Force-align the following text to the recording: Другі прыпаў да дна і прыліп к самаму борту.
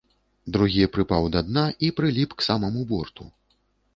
Другі 0.53 0.85
прыпаў 0.95 1.27
да 1.35 1.43
дна 1.49 1.65
і 1.87 1.89
прыліп 1.99 2.33
к 2.39 2.45
самаму 2.47 2.81
борту. 2.93 3.29